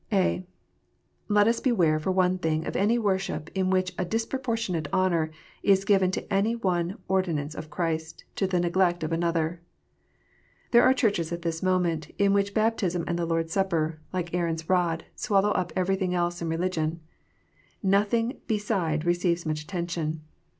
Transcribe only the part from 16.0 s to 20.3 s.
else in religion. Nothing beside receives much attention.